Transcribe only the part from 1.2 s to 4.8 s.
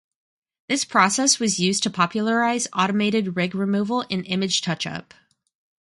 was used to popularize automated rig removal and image